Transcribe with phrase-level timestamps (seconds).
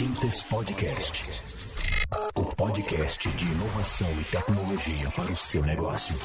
[0.00, 1.30] Quintes Podcast.
[2.34, 6.18] O podcast de inovação e tecnologia para o seu negócio.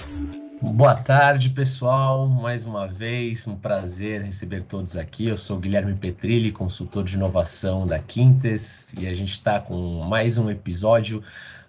[0.62, 2.26] Boa tarde, pessoal.
[2.26, 5.28] Mais uma vez, um prazer receber todos aqui.
[5.28, 10.38] Eu sou Guilherme Petrilli, consultor de inovação da Quintes, e a gente está com mais
[10.38, 11.22] um episódio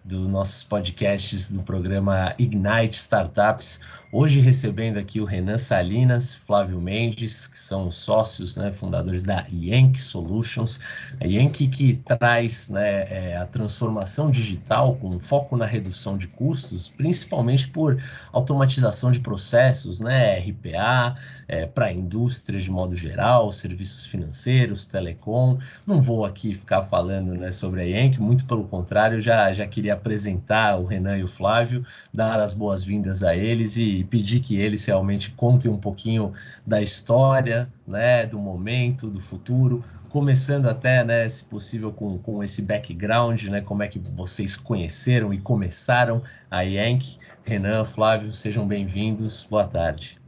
[0.04, 3.80] dos nossos podcasts do programa Ignite Startups.
[4.18, 10.00] Hoje recebendo aqui o Renan Salinas, Flávio Mendes, que são sócios, né, fundadores da Yankee
[10.00, 10.80] Solutions.
[11.20, 16.88] A Yankee que traz né, é, a transformação digital com foco na redução de custos,
[16.88, 18.02] principalmente por
[18.32, 21.14] automatização de processos, né, RPA,
[21.46, 25.58] é, para a indústria de modo geral, serviços financeiros, telecom.
[25.86, 29.92] Não vou aqui ficar falando né, sobre a Yankee, muito pelo contrário, já, já queria
[29.92, 34.86] apresentar o Renan e o Flávio, dar as boas-vindas a eles e pedir que eles
[34.86, 36.32] realmente contem um pouquinho
[36.66, 42.62] da história, né, do momento, do futuro, começando até, né, se possível, com, com esse
[42.62, 47.18] background, né, como é que vocês conheceram e começaram a Yank.
[47.44, 50.18] Renan, Flávio, sejam bem-vindos, boa tarde.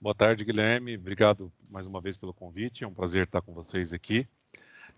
[0.00, 3.92] Boa tarde, Guilherme, obrigado mais uma vez pelo convite, é um prazer estar com vocês
[3.92, 4.26] aqui.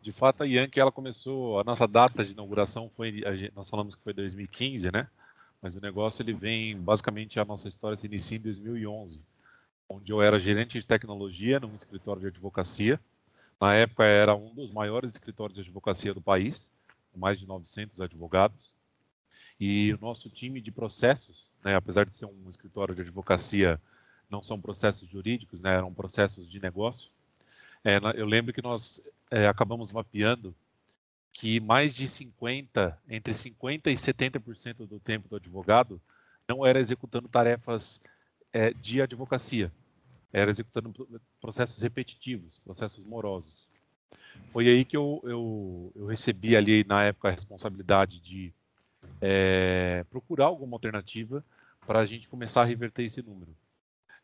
[0.01, 3.23] De fato, a Yankee, ela começou, a nossa data de inauguração foi,
[3.55, 5.07] nós falamos que foi 2015, né?
[5.63, 9.21] Mas o negócio, ele vem, basicamente, a nossa história se inicia em 2011,
[9.89, 12.99] onde eu era gerente de tecnologia num escritório de advocacia.
[13.61, 16.73] Na época, era um dos maiores escritórios de advocacia do país,
[17.13, 18.75] com mais de 900 advogados.
[19.61, 23.81] E o nosso time de processos, né, apesar de ser um escritório de advocacia,
[24.29, 27.09] não são processos jurídicos, né, eram processos de negócio.
[27.85, 30.53] É, eu lembro que nós é, acabamos mapeando
[31.33, 36.01] que mais de 50, entre 50 e 70% do tempo do advogado
[36.49, 38.03] não era executando tarefas
[38.53, 39.73] é, de advocacia,
[40.33, 40.93] era executando
[41.41, 43.69] processos repetitivos, processos morosos.
[44.53, 48.53] Foi aí que eu, eu, eu recebi ali na época a responsabilidade de
[49.21, 51.45] é, procurar alguma alternativa
[51.87, 53.57] para a gente começar a reverter esse número.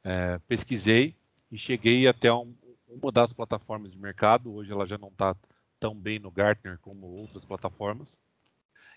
[0.05, 1.15] É, pesquisei
[1.51, 2.55] e cheguei até um,
[2.89, 5.35] uma das plataformas de mercado, hoje ela já não está
[5.79, 8.19] tão bem no Gartner como outras plataformas,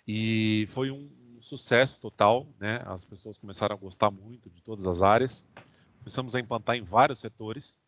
[0.07, 1.09] e foi um
[1.39, 2.81] sucesso total, né?
[2.85, 5.45] As pessoas começaram a gostar muito de todas as áreas,
[5.99, 7.79] começamos a implantar em vários setores,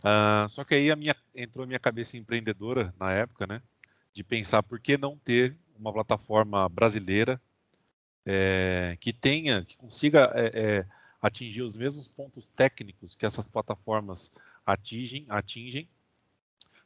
[0.00, 3.62] uh, só que aí a minha, entrou a minha cabeça empreendedora na época, né?
[4.12, 7.40] De pensar por que não ter uma plataforma brasileira
[8.24, 10.86] é, que tenha, que consiga é, é,
[11.22, 14.32] atingir os mesmos pontos técnicos que essas plataformas
[14.64, 15.88] atingem, atingem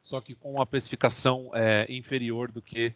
[0.03, 2.95] só que com uma precificação é, inferior do que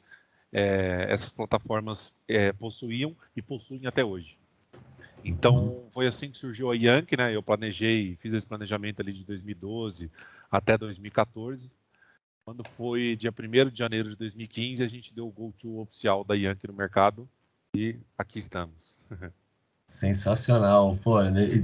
[0.52, 4.38] é, essas plataformas é, possuíam e possuem até hoje.
[5.24, 7.34] Então, foi assim que surgiu a Yankee, né?
[7.34, 10.10] Eu planejei, fiz esse planejamento ali de 2012
[10.50, 11.70] até 2014.
[12.44, 16.34] Quando foi dia 1 de janeiro de 2015, a gente deu o go-to oficial da
[16.34, 17.28] Yankee no mercado
[17.74, 19.08] e aqui estamos.
[19.86, 21.18] Sensacional, pô,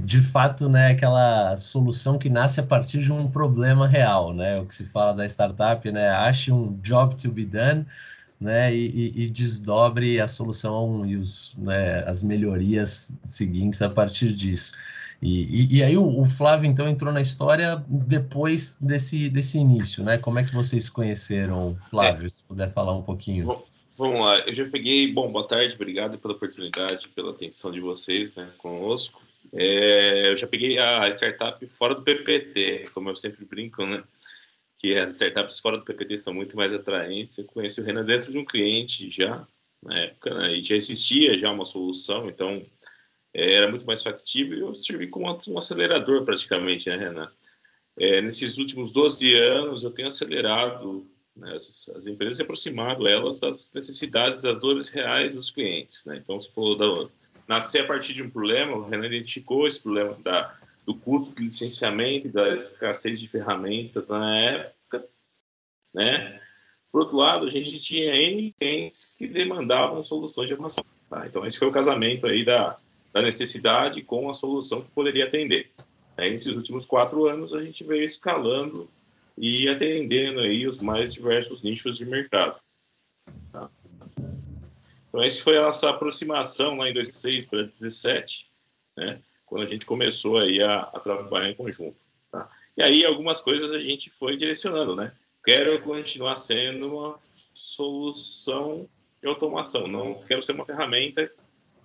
[0.05, 4.65] de fato, né, aquela solução que nasce a partir de um problema real, né, o
[4.65, 7.85] que se fala da startup, né, ache um job to be done,
[8.39, 14.33] né, e, e, e desdobre a solução e os, né, as melhorias seguintes a partir
[14.33, 14.73] disso.
[15.19, 20.03] E, e, e aí o, o, Flávio, então, entrou na história depois desse, desse início,
[20.03, 22.29] né, como é que vocês conheceram, Flávio, é.
[22.29, 23.45] se puder falar um pouquinho.
[23.45, 23.71] Bom
[24.01, 25.13] Vamos lá, eu já peguei.
[25.13, 29.21] Bom, boa tarde, obrigado pela oportunidade, pela atenção de vocês né, conosco.
[29.53, 34.03] É, eu já peguei a startup fora do PPT, como eu sempre brinco, né?
[34.79, 37.37] Que as startups fora do PPT são muito mais atraentes.
[37.37, 39.47] Eu conheci o Renan dentro de um cliente já,
[39.83, 42.65] na época, né, e já existia já uma solução, então
[43.31, 47.31] é, era muito mais factível e eu servi como um acelerador praticamente, né, Renan?
[47.99, 51.07] É, nesses últimos 12 anos, eu tenho acelerado
[51.41, 56.05] né, as, as, empresas se aproximado elas das necessidades, das dores reais dos clientes.
[56.05, 56.21] Né?
[56.23, 57.09] Então, se for da,
[57.47, 61.43] nascer a partir de um problema, o Renan identificou esse problema da, do custo de
[61.45, 65.03] licenciamento e da escassez de ferramentas na época.
[65.93, 66.39] Né?
[66.91, 70.85] Por outro lado, a gente tinha N clientes que demandavam soluções de armação.
[71.09, 71.25] Tá?
[71.25, 72.75] Então, esse foi o casamento aí da,
[73.11, 75.71] da necessidade com a solução que poderia atender.
[76.15, 78.87] Aí, nesses últimos quatro anos, a gente veio escalando
[79.41, 82.61] e atendendo aí os mais diversos nichos de mercado.
[83.51, 83.71] Tá?
[85.09, 88.51] Então, essa foi a nossa aproximação lá em 2006 para 2017,
[88.95, 89.19] né?
[89.47, 91.97] quando a gente começou aí a, a trabalhar em conjunto.
[92.31, 92.47] Tá?
[92.77, 95.11] E aí algumas coisas a gente foi direcionando, né?
[95.43, 97.15] Quero continuar sendo uma
[97.51, 98.87] solução
[99.19, 101.29] de automação, não quero ser uma ferramenta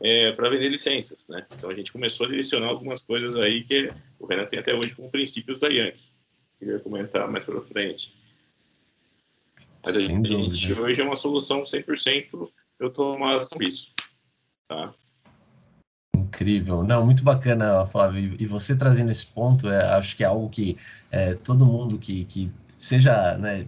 [0.03, 1.47] é, para vender licenças, né?
[1.57, 3.89] Então a gente começou a direcionar algumas coisas aí que
[4.19, 6.16] o Renan tem até hoje como princípios da Yankee
[6.59, 8.15] queria comentar mais para frente.
[9.83, 10.81] Mas a gente dúvida.
[10.81, 13.93] hoje é uma solução 100% eu tomar isso,
[14.69, 14.95] tá?
[16.27, 16.83] Incrível.
[16.83, 18.37] Não, muito bacana, Flávio.
[18.39, 20.77] E você trazendo esse ponto, é, acho que é algo que
[21.11, 23.65] é, todo mundo que, que seja né,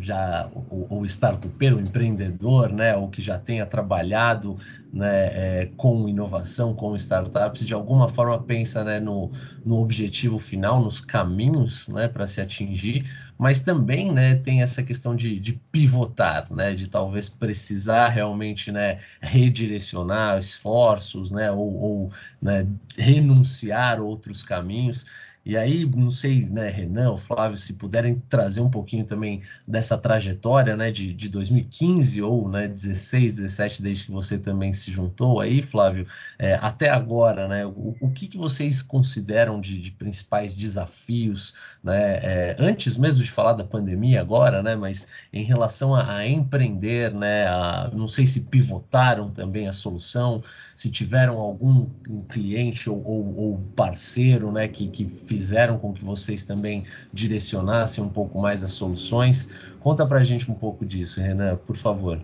[0.00, 4.56] já o, o startupeiro, o empreendedor, né, ou que já tenha trabalhado
[4.92, 5.26] né,
[5.62, 9.30] é, com inovação, com startups, de alguma forma pensa né, no,
[9.64, 13.04] no objetivo final, nos caminhos né, para se atingir,
[13.38, 19.00] mas também né, tem essa questão de, de pivotar, né, de talvez precisar realmente né,
[19.20, 22.12] redirecionar esforços né, ou, ou
[22.42, 25.06] né, renunciar outros caminhos.
[25.44, 30.76] E aí, não sei, né, Renan, Flávio, se puderem trazer um pouquinho também dessa trajetória,
[30.76, 35.62] né, de, de 2015 ou, né, 16, 17, desde que você também se juntou aí,
[35.62, 36.06] Flávio,
[36.38, 42.16] é, até agora, né, o, o que, que vocês consideram de, de principais desafios, né,
[42.16, 47.14] é, antes mesmo de falar da pandemia agora, né, mas em relação a, a empreender,
[47.14, 50.42] né, a, não sei se pivotaram também a solução,
[50.74, 51.86] se tiveram algum
[52.28, 55.06] cliente ou, ou, ou parceiro, né, que, que
[55.38, 59.48] fizeram com que vocês também direcionassem um pouco mais as soluções.
[59.78, 62.20] Conta para a gente um pouco disso, Renan, por favor.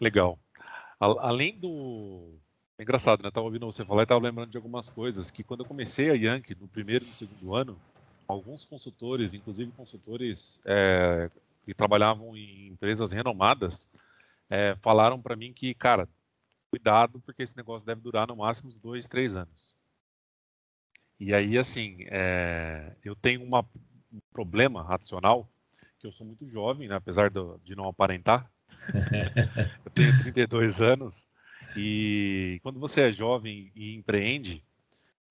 [0.00, 0.38] Legal.
[0.98, 2.32] Além do.
[2.78, 3.28] É engraçado, né?
[3.28, 6.14] Estava ouvindo você falar e estava lembrando de algumas coisas que quando eu comecei a
[6.14, 7.76] Yankee, no primeiro e no segundo ano,
[8.26, 11.30] alguns consultores, inclusive consultores é,
[11.66, 13.86] que trabalhavam em empresas renomadas,
[14.48, 16.08] é, falaram para mim que, cara,
[16.70, 19.78] cuidado, porque esse negócio deve durar no máximo dois, três anos.
[21.20, 23.60] E aí, assim, é, eu tenho uma,
[24.10, 25.46] um problema racional,
[25.98, 28.50] que eu sou muito jovem, né, apesar do, de não aparentar.
[29.84, 31.28] eu tenho 32 anos,
[31.76, 34.64] e quando você é jovem e empreende,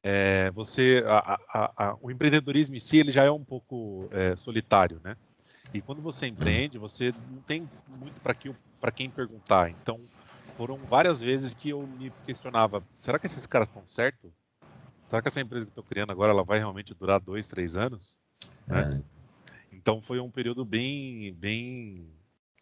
[0.03, 4.36] é, você, a, a, a, o empreendedorismo em si, ele já é um pouco é,
[4.36, 5.18] solitário, né?
[5.74, 8.53] E quando você empreende, você não tem muito para que,
[8.95, 9.69] quem perguntar.
[9.69, 10.00] Então,
[10.56, 14.31] foram várias vezes que eu me questionava: será que esses caras estão certos?
[15.09, 17.75] Será que essa empresa que eu estou criando agora ela vai realmente durar dois, três
[17.75, 18.17] anos?
[18.67, 18.89] Né?
[18.94, 19.75] É.
[19.75, 22.07] Então foi um período bem, bem,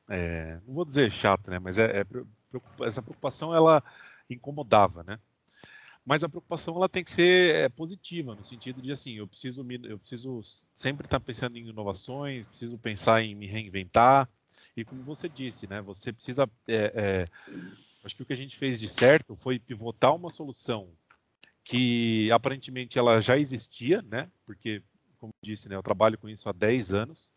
[0.10, 1.60] é, não vou dizer chato, né?
[1.60, 2.06] Mas é, é,
[2.86, 3.84] essa preocupação ela
[4.30, 5.20] incomodava, né?
[6.06, 9.66] Mas a preocupação ela tem que ser é, positiva no sentido de assim, eu preciso,
[9.84, 10.42] eu preciso
[10.74, 14.30] sempre estar pensando em inovações, preciso pensar em me reinventar
[14.76, 15.82] e como você disse, né?
[15.82, 17.26] Você precisa, é, é,
[18.06, 20.88] acho que o que a gente fez de certo foi pivotar uma solução
[21.68, 24.30] que aparentemente ela já existia, né?
[24.46, 24.82] Porque,
[25.18, 27.30] como disse, né, eu trabalho com isso há 10 anos,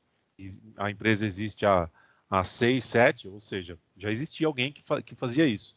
[0.77, 1.91] a empresa existe há,
[2.31, 5.77] há 6, 7, ou seja, já existia alguém que, fa que fazia isso.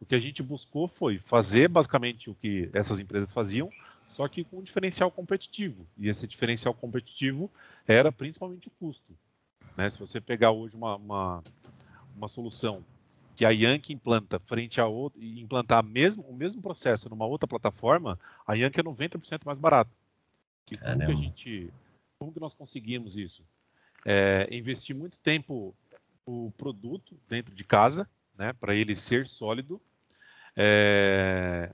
[0.00, 3.68] O que a gente buscou foi fazer basicamente o que essas empresas faziam,
[4.06, 5.84] só que com um diferencial competitivo.
[5.98, 7.50] E esse diferencial competitivo
[7.84, 9.12] era principalmente o custo.
[9.76, 9.90] Né?
[9.90, 11.42] Se você pegar hoje uma, uma,
[12.14, 12.84] uma solução
[13.38, 17.46] que a Yankee implanta frente a outra, e implantar mesmo, o mesmo processo numa outra
[17.46, 19.92] plataforma, a Yankee é 90% mais barato.
[20.68, 21.72] E como que a gente,
[22.18, 23.44] como que nós conseguimos isso?
[24.04, 25.72] É, investir muito tempo
[26.26, 29.80] o produto dentro de casa, né, para ele ser sólido.
[30.56, 31.72] É,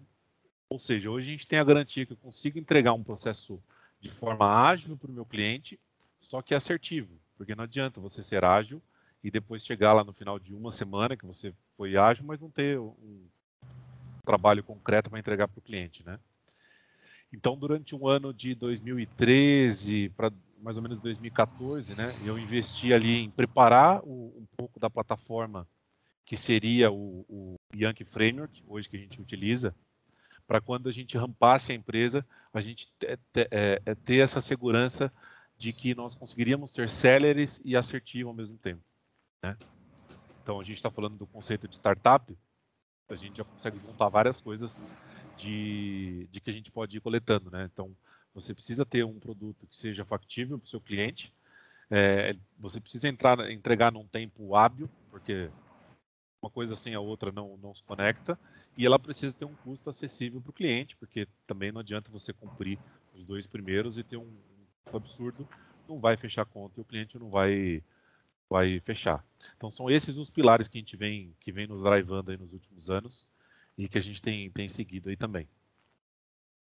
[0.68, 3.58] ou seja, hoje a gente tem a garantia que eu consigo entregar um processo
[4.02, 5.80] de forma ágil para o meu cliente,
[6.20, 8.82] só que assertivo, porque não adianta você ser ágil
[9.24, 12.50] e depois chegar lá no final de uma semana que você foi ágil, mas não
[12.50, 13.26] ter um
[14.22, 16.20] trabalho concreto para entregar para o cliente, né?
[17.32, 23.18] Então, durante um ano de 2013 para mais ou menos 2014, né, eu investi ali
[23.18, 25.68] em preparar o, um pouco da plataforma
[26.24, 29.74] que seria o, o Yankee Framework, hoje que a gente utiliza,
[30.46, 34.40] para quando a gente rampasse a empresa, a gente ter, ter, é, é, ter essa
[34.40, 35.12] segurança
[35.58, 38.82] de que nós conseguiríamos ser céleres e assertivos ao mesmo tempo.
[39.44, 39.56] Né?
[40.42, 42.34] Então, a gente está falando do conceito de startup,
[43.08, 44.82] a gente já consegue juntar várias coisas
[45.36, 47.50] de, de que a gente pode ir coletando.
[47.50, 47.68] Né?
[47.70, 47.94] Então,
[48.34, 51.34] você precisa ter um produto que seja factível para o seu cliente,
[51.90, 55.50] é, você precisa entrar, entregar num tempo hábil, porque
[56.42, 58.38] uma coisa sem a outra não, não se conecta,
[58.76, 62.32] e ela precisa ter um custo acessível para o cliente, porque também não adianta você
[62.32, 62.78] cumprir
[63.14, 64.22] os dois primeiros e ter um,
[64.92, 65.46] um absurdo,
[65.88, 67.82] não vai fechar a conta e o cliente não vai
[68.54, 69.24] vai fechar.
[69.56, 72.52] Então são esses os pilares que a gente vem que vem nos drivando aí nos
[72.52, 73.26] últimos anos
[73.76, 75.48] e que a gente tem, tem seguido aí também.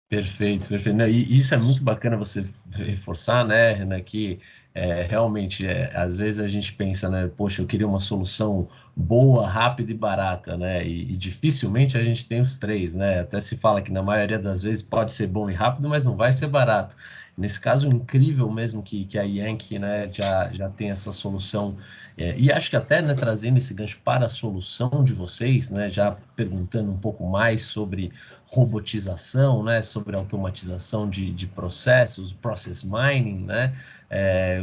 [0.08, 1.00] Perfeito, perfeito.
[1.02, 4.38] E isso é muito bacana você reforçar, né, Renan, que
[4.74, 9.48] é, realmente, é, às vezes a gente pensa, né, poxa, eu queria uma solução boa,
[9.48, 13.56] rápida e barata, né, e, e, dificilmente a gente tem os três, né, até se
[13.56, 16.46] fala que na maioria das vezes pode ser bom e rápido, mas não vai ser
[16.46, 16.94] barato.
[17.36, 21.76] Nesse caso, incrível mesmo que, que a Yankee né, já, já tem essa solução,
[22.16, 25.88] é, e acho que até né, trazendo esse gancho para a solução de vocês, né,
[25.88, 28.12] já perguntando um pouco mais sobre
[28.44, 33.74] robotização, né, sobre automatização de, de processos, process mining, né,
[34.14, 34.62] é,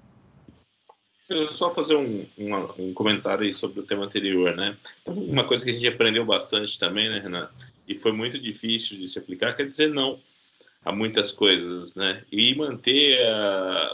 [1.30, 4.76] Eu só fazer um, uma, um comentário aí sobre o tema anterior, né?
[5.00, 7.54] Então, uma coisa que a gente aprendeu bastante também, né, Renato?
[7.87, 10.20] E foi muito difícil de se aplicar, quer dizer não
[10.84, 12.25] a muitas coisas, né?
[12.32, 13.16] E manter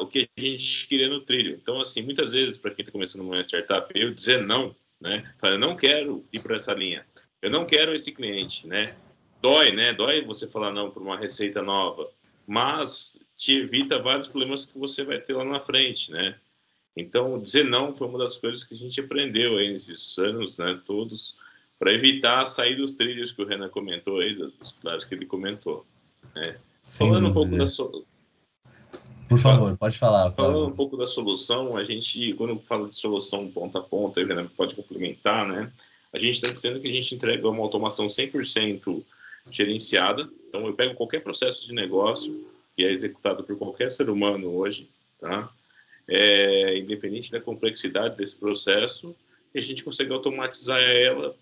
[0.00, 1.58] o que a gente queria no trilho.
[1.60, 5.30] Então, assim, muitas vezes, para quem está começando uma startup, eu dizer não, né?
[5.42, 7.04] Eu não quero ir para essa linha.
[7.42, 8.96] Eu não quero esse cliente, né?
[9.42, 9.92] Dói, né?
[9.92, 12.08] Dói você falar não para uma receita nova,
[12.46, 16.34] mas te evita vários problemas que você vai ter lá na frente, né?
[16.96, 20.80] Então, dizer não foi uma das coisas que a gente aprendeu aí nesses anos, né,
[20.86, 21.36] todos,
[21.78, 25.84] para evitar sair dos trilhos que o Renan comentou aí, dos pilares que ele comentou.
[26.34, 26.56] Né?
[26.82, 28.04] Falando um pouco da solução.
[29.28, 30.30] Por favor, pode falar.
[30.30, 34.26] Falando um pouco da solução, a gente, quando fala de solução ponta a ponta, o
[34.26, 35.70] Renan pode complementar, né?
[36.12, 39.02] A gente está dizendo que a gente entrega uma automação 100%
[39.50, 40.28] gerenciada.
[40.48, 44.88] Então, eu pego qualquer processo de negócio que é executado por qualquer ser humano hoje,
[45.20, 45.50] tá?
[46.08, 49.14] É, independente da complexidade desse processo,
[49.54, 51.36] e a gente consegue automatizar ela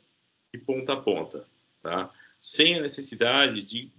[0.54, 1.46] de ponta a ponta,
[1.82, 2.12] tá?
[2.40, 3.90] Sem a necessidade de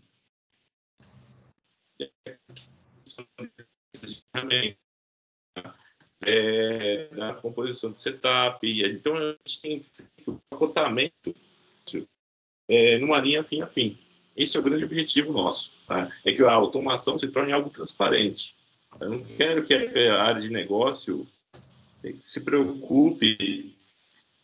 [6.22, 8.68] é, da composição de setup.
[8.68, 9.86] Então, a gente tem
[10.28, 11.36] um pacotamento
[12.68, 13.98] é, numa linha fim a fim.
[14.36, 15.72] Esse é o grande objetivo nosso.
[15.88, 16.12] Tá?
[16.26, 18.56] É que a automação se torne algo transparente.
[19.00, 21.28] Eu não quero que a área de negócio
[22.20, 23.36] se preocupe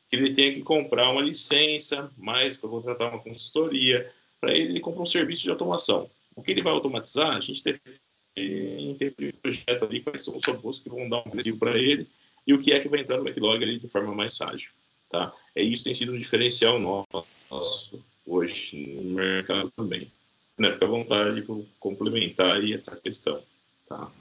[0.10, 4.12] que ele tenha que comprar uma licença, mais para contratar uma consultoria.
[4.40, 6.10] Para ele, ele compra um serviço de automação.
[6.36, 10.80] O que ele vai automatizar, a gente define um projeto ali, quais são os robôs
[10.80, 12.08] que vão dar um objetivo para ele
[12.46, 14.72] e o que é que vai entrar no backlog ali de forma mais ágil.
[15.10, 15.34] Tá?
[15.56, 20.12] É isso tem sido um diferencial nosso hoje no mercado também.
[20.58, 20.72] Né?
[20.72, 23.42] Fica à vontade para complementar aí essa questão.
[23.88, 24.12] Tá?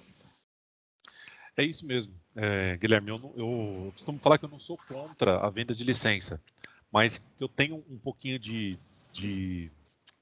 [1.57, 3.11] É isso mesmo, é, Guilherme.
[3.11, 6.41] Eu, não, eu, costumo falar que eu não sou contra a venda de licença,
[6.91, 8.79] mas eu tenho um pouquinho de,
[9.13, 9.71] de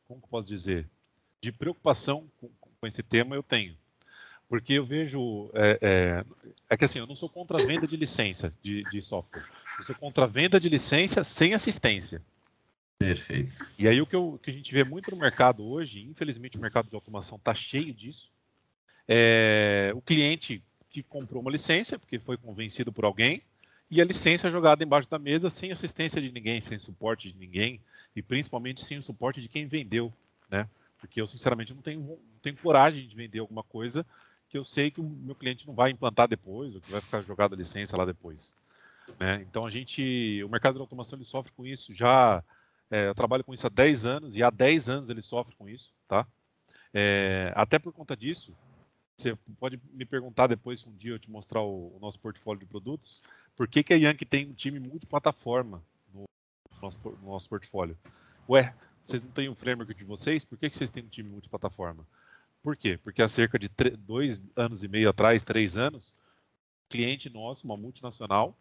[0.06, 0.88] como posso dizer,
[1.40, 2.48] de preocupação com,
[2.80, 3.36] com esse tema.
[3.36, 3.76] Eu tenho,
[4.48, 6.24] porque eu vejo é, é,
[6.70, 9.44] é, que assim, eu não sou contra a venda de licença de, de software.
[9.78, 12.22] Eu sou contra a venda de licença sem assistência.
[12.98, 13.64] Perfeito.
[13.78, 16.60] E aí o que, eu, que a gente vê muito no mercado hoje, infelizmente o
[16.60, 18.28] mercado de automação está cheio disso.
[19.06, 23.42] É, o cliente que comprou uma licença, porque foi convencido por alguém,
[23.90, 27.80] e a licença jogada embaixo da mesa sem assistência de ninguém, sem suporte de ninguém,
[28.14, 30.12] e principalmente sem o suporte de quem vendeu,
[30.50, 30.68] né?
[31.00, 34.04] Porque eu, sinceramente, não tenho, não tenho coragem de vender alguma coisa
[34.48, 37.20] que eu sei que o meu cliente não vai implantar depois, ou que vai ficar
[37.22, 38.54] jogada a licença lá depois.
[39.18, 39.44] Né?
[39.48, 42.42] Então, a gente, o mercado de automação ele sofre com isso já,
[42.90, 45.68] é, eu trabalho com isso há 10 anos, e há 10 anos ele sofre com
[45.68, 46.26] isso, tá?
[46.92, 48.56] É, até por conta disso,
[49.18, 52.66] você pode me perguntar depois, um dia eu te mostrar o, o nosso portfólio de
[52.66, 53.20] produtos,
[53.56, 55.82] por que, que a Yankee tem um time multiplataforma
[56.14, 56.24] no
[56.80, 57.98] nosso, no nosso portfólio?
[58.48, 58.72] Ué,
[59.02, 60.44] vocês não têm um framework de vocês?
[60.44, 62.06] Por que, que vocês têm um time multiplataforma?
[62.62, 62.96] Por quê?
[63.02, 66.14] Porque há cerca de dois anos e meio atrás, três anos,
[66.86, 68.56] um cliente nosso, uma multinacional,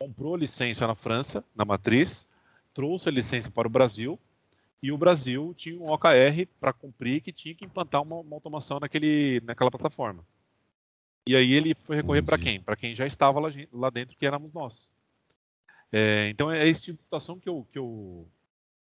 [0.00, 2.28] comprou licença na França, na matriz,
[2.74, 4.18] trouxe a licença para o Brasil
[4.82, 8.80] e o Brasil tinha um OKR para cumprir que tinha que implantar uma, uma, automação
[8.80, 10.24] naquele, naquela plataforma.
[11.26, 12.60] E aí ele foi recorrer para quem?
[12.60, 14.90] Para quem já estava lá, lá, dentro, que éramos nós.
[15.92, 18.26] É, então é esse tipo de situação que, eu, que, eu,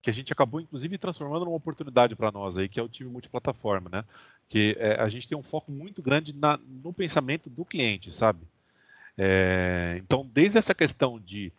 [0.01, 3.09] que a gente acabou, inclusive, transformando numa oportunidade para nós aí, que é o time
[3.09, 4.03] multiplataforma, né?
[4.47, 8.41] que é, a gente tem um foco muito grande na, no pensamento do cliente, sabe?
[9.17, 11.51] É, então, desde essa questão de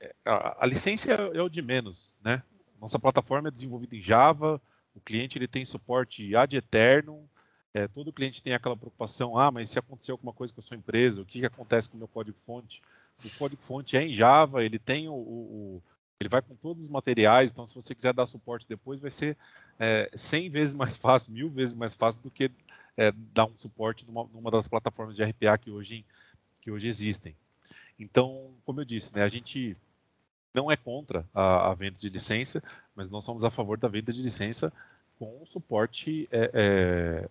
[0.00, 2.42] é, a, a licença é, é, o de menos, né?
[2.80, 4.60] Nossa plataforma é desenvolvida em Java,
[4.94, 7.28] o cliente ele tem suporte ad eterno,
[7.72, 10.76] é, todo cliente tem aquela preocupação, ah, mas se acontecer alguma coisa com a sua
[10.76, 12.82] empresa, o que, que acontece com o meu código-fonte?
[13.24, 15.82] O código-fonte é em Java, ele tem o, o,
[16.18, 19.36] ele vai com todos os materiais, então se você quiser dar suporte depois, vai ser
[19.78, 22.50] é, 100 vezes mais fácil, mil vezes mais fácil do que
[22.96, 26.04] é, dar um suporte numa, numa, das plataformas de RPA que hoje,
[26.60, 27.36] que hoje existem.
[27.98, 29.76] Então, como eu disse, né, a gente
[30.54, 32.62] não é contra a, a, venda de licença,
[32.94, 34.72] mas nós somos a favor da venda de licença
[35.18, 37.28] com suporte é,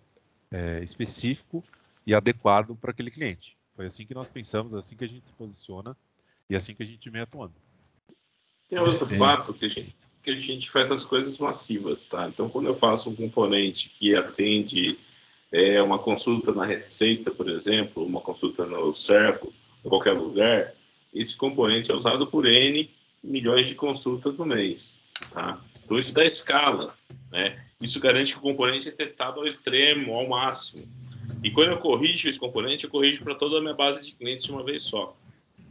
[0.51, 1.63] é, é específico
[2.05, 3.57] e adequado para aquele cliente.
[3.75, 5.95] Foi assim que nós pensamos, assim que a gente se posiciona
[6.49, 7.53] e assim que a gente vem atuando.
[8.67, 12.27] Tem outro fato que a gente que a gente faz as coisas massivas, tá?
[12.27, 14.97] Então, quando eu faço um componente que atende
[15.51, 20.73] é, uma consulta na Receita, por exemplo, uma consulta no Cerco, em qualquer lugar,
[21.13, 22.89] esse componente é usado por N
[23.23, 24.99] milhões de consultas no mês,
[25.31, 25.61] tá?
[25.83, 26.95] Então, isso dá escala,
[27.31, 27.65] né?
[27.81, 30.87] Isso garante que o componente é testado ao extremo, ao máximo.
[31.43, 34.45] E quando eu corrijo esse componente, eu corrijo para toda a minha base de clientes
[34.45, 35.17] de uma vez só.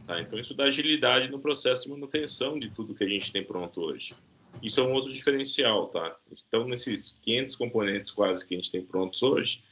[0.07, 0.19] Tá?
[0.19, 3.81] Então, isso dá agilidade no processo de manutenção de tudo que a gente tem pronto
[3.81, 4.15] hoje.
[4.63, 6.17] Isso é um outro diferencial, tá?
[6.47, 9.63] Então, nesses 500 componentes quase que a gente tem prontos hoje,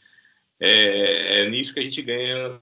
[0.59, 2.61] é, é nisso que a gente ganha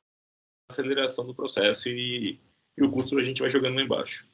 [0.71, 2.39] aceleração do processo e,
[2.77, 4.27] e o custo a gente vai jogando lá embaixo.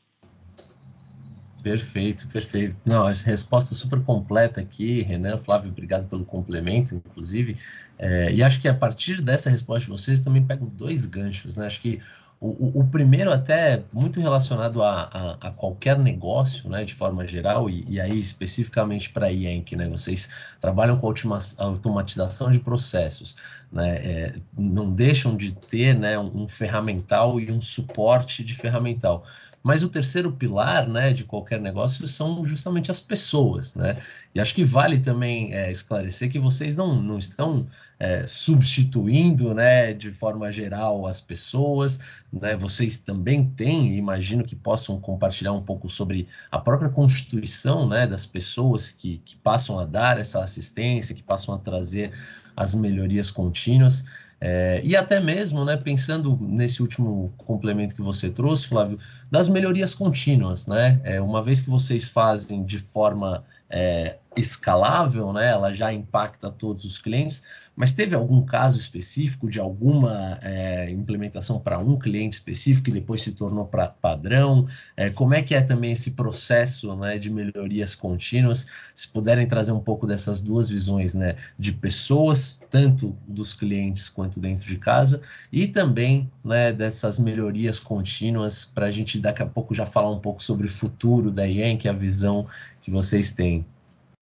[1.62, 2.76] Perfeito, perfeito.
[2.86, 7.56] Não, a resposta super completa aqui, Renan, Flávio, obrigado pelo complemento, inclusive.
[8.00, 11.68] É, e acho que a partir dessa resposta de vocês também pegam dois ganchos, né?
[11.68, 12.02] Acho que
[12.40, 17.70] o, o, primeiro até muito relacionado a, a, a, qualquer negócio, né, de forma geral,
[17.70, 20.28] e, e aí especificamente para a Yankee, né, vocês
[20.60, 21.14] trabalham com
[21.60, 23.38] automatização de processos,
[23.72, 29.24] né, é, não deixam de ter né, um, um ferramental e um suporte de ferramental.
[29.64, 33.98] Mas o terceiro pilar, né, de qualquer negócio são justamente as pessoas, né?
[34.34, 37.68] E acho que vale também é, esclarecer que vocês não, não estão
[38.00, 42.00] é, substituindo, né, de forma geral as pessoas,
[42.34, 42.56] né?
[42.58, 48.26] Vocês também têm, imagino que possam compartilhar um pouco sobre a própria constituição, né, das
[48.26, 52.12] pessoas que, que passam a dar essa assistência, que passam a trazer
[52.56, 54.06] as melhorias contínuas.
[54.44, 58.98] É, e até mesmo, né, pensando nesse último complemento que você trouxe, Flávio,
[59.32, 61.00] das melhorias contínuas, né?
[61.06, 65.50] É, uma vez que vocês fazem de forma é, escalável, né?
[65.50, 67.42] Ela já impacta todos os clientes.
[67.76, 73.22] Mas teve algum caso específico de alguma é, implementação para um cliente específico e depois
[73.22, 74.68] se tornou para padrão?
[74.96, 78.68] É, como é que é também esse processo né, de melhorias contínuas?
[78.94, 84.40] Se puderem trazer um pouco dessas duas visões, né, de pessoas, tanto dos clientes quanto
[84.40, 89.74] dentro de casa, e também né, dessas melhorias contínuas, para a gente daqui a pouco
[89.74, 91.44] já falar um pouco sobre o futuro da
[91.78, 92.48] que é a visão
[92.82, 93.66] que vocês têm.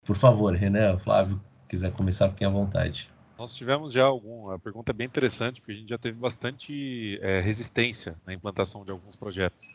[0.05, 3.09] Por favor, Renan, Flávio, quiser começar, fiquem à vontade.
[3.37, 4.49] Nós tivemos já algum.
[4.49, 8.83] A pergunta é bem interessante, porque a gente já teve bastante é, resistência na implantação
[8.83, 9.65] de alguns projetos.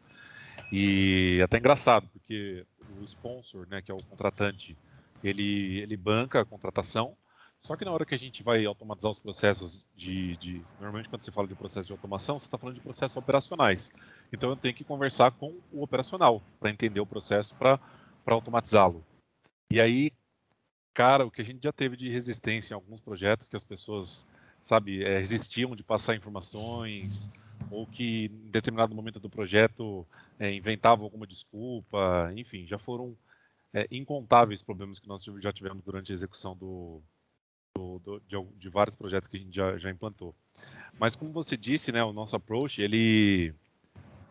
[0.71, 2.67] E até engraçado, porque
[3.01, 4.77] o sponsor, né, que é o contratante,
[5.23, 7.17] ele, ele banca a contratação,
[7.65, 11.25] só que na hora que a gente vai automatizar os processos de, de, Normalmente, quando
[11.25, 13.91] você fala de processo de automação, você está falando de processos operacionais.
[14.35, 17.79] Então, eu tenho que conversar com o operacional para entender o processo para
[18.27, 19.05] automatizá-lo.
[19.71, 20.13] E aí,
[20.93, 24.27] cara, o que a gente já teve de resistência em alguns projetos que as pessoas,
[24.63, 27.31] sabe, é, resistiam de passar informações
[27.71, 30.07] ou que em determinado momento do projeto
[30.39, 33.17] é, inventavam alguma desculpa, enfim, já foram
[33.73, 37.03] é, incontáveis problemas que nós já tivemos durante a execução do,
[37.75, 40.35] do, do de, de, vários projetos que a gente já, já implantou.
[40.99, 43.53] Mas como você disse, né, o nosso approach ele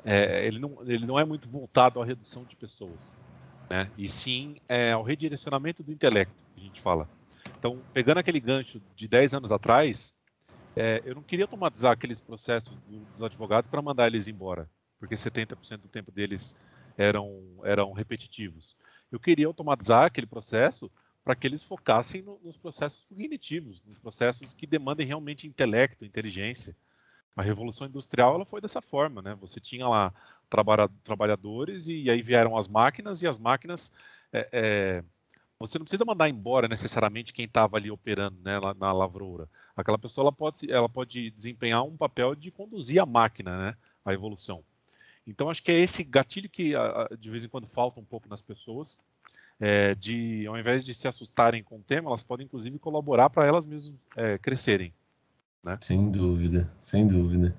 [0.06, 3.16] é, ele, não, ele não é muito voltado à redução de pessoas,
[3.70, 3.90] né?
[3.98, 7.10] E sim é, ao redirecionamento do intelecto a gente fala.
[7.58, 10.14] Então, pegando aquele gancho de 10 anos atrás,
[10.76, 15.78] é, eu não queria automatizar aqueles processos dos advogados para mandar eles embora, porque 70%
[15.78, 16.56] do tempo deles
[16.98, 18.76] eram, eram repetitivos.
[19.12, 20.92] Eu queria automatizar aquele processo
[21.24, 26.76] para que eles focassem no, nos processos cognitivos, nos processos que demandem realmente intelecto, inteligência.
[27.36, 29.36] A revolução industrial ela foi dessa forma, né?
[29.42, 30.14] Você tinha lá
[31.04, 33.92] trabalhadores e aí vieram as máquinas e as máquinas
[34.32, 35.04] é, é,
[35.60, 39.50] você não precisa mandar embora necessariamente quem estava ali operando né, na lavoura.
[39.76, 44.14] Aquela pessoa ela pode, ela pode desempenhar um papel de conduzir a máquina, né, a
[44.14, 44.64] evolução.
[45.26, 46.74] Então acho que é esse gatilho que
[47.18, 49.00] de vez em quando falta um pouco nas pessoas.
[49.60, 53.46] é, de, ao invés de se assustarem com o tema, elas podem inclusive colaborar para
[53.46, 54.94] elas mesmas é, crescerem.
[55.64, 55.78] Né?
[55.82, 57.56] Sem dúvida, sem dúvida.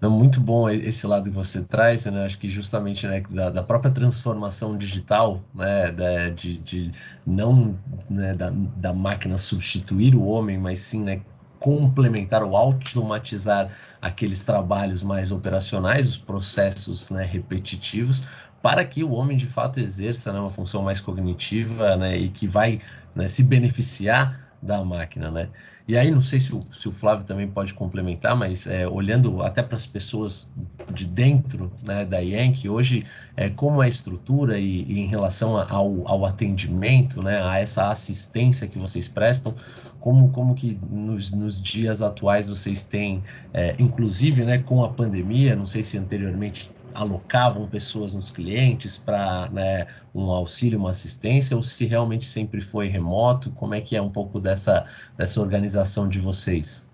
[0.00, 2.24] É muito bom esse lado que você traz, né?
[2.24, 5.90] Acho que justamente né, da, da própria transformação digital, né?
[5.90, 6.90] Da, de, de
[7.24, 7.78] não
[8.10, 11.22] né, da, da máquina substituir o homem, mas sim né,
[11.58, 13.70] complementar ou automatizar
[14.02, 18.22] aqueles trabalhos mais operacionais, os processos né, repetitivos,
[18.62, 22.46] para que o homem de fato exerça né, uma função mais cognitiva né, e que
[22.46, 22.80] vai
[23.14, 25.48] né, se beneficiar da máquina, né?
[25.88, 29.40] E aí, não sei se o, se o Flávio também pode complementar, mas é, olhando
[29.40, 30.50] até para as pessoas
[30.92, 35.56] de dentro né, da Yankee, hoje, é, como é a estrutura e, e em relação
[35.56, 39.54] ao, ao atendimento, né, a essa assistência que vocês prestam,
[40.00, 43.22] como, como que nos, nos dias atuais vocês têm,
[43.54, 49.48] é, inclusive né, com a pandemia, não sei se anteriormente alocavam pessoas nos clientes para
[49.50, 53.50] né, um auxílio, uma assistência, ou se realmente sempre foi remoto?
[53.50, 56.88] Como é que é um pouco dessa, dessa organização de vocês?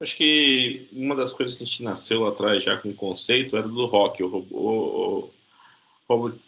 [0.00, 3.56] Acho que uma das coisas que a gente nasceu lá atrás já com o conceito
[3.56, 5.30] era do ROC, o Robô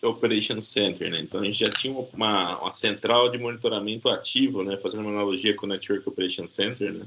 [0.03, 1.21] Operation Center, né?
[1.21, 4.77] Então a gente já tinha uma, uma central de monitoramento ativo, né?
[4.79, 7.07] Fazendo uma analogia com o Network Operation Center, né?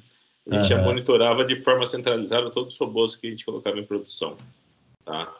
[0.49, 0.77] A gente uhum.
[0.77, 4.37] já monitorava de forma centralizada todos os robôs que a gente colocava em produção,
[5.03, 5.35] tá?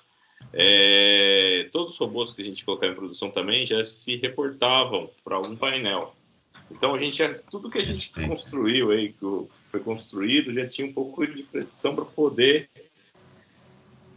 [0.58, 5.36] É, todos os robôs que a gente colocava em produção também já se reportavam para
[5.36, 6.15] algum painel.
[6.72, 10.88] Então a gente já, tudo que a gente construiu aí, que foi construído, já tinha
[10.88, 12.70] um pouco de predição para poder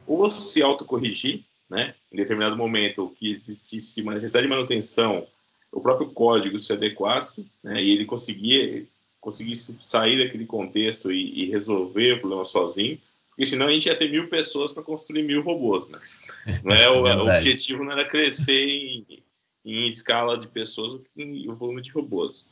[0.07, 1.95] ou se autocorrigir, né?
[2.13, 5.27] Em determinado momento que existisse uma necessidade de manutenção,
[5.73, 7.83] o próprio código se adequasse, né?
[7.83, 8.87] E ele conseguia
[9.21, 12.99] conseguisse sair daquele contexto e, e resolver o problema sozinho
[13.39, 16.01] porque senão a gente ia ter mil pessoas para construir mil robôs, né?
[16.65, 19.23] Não é, o, o, objetivo não era crescer em,
[19.65, 22.49] em escala de pessoas e o volume de robôs.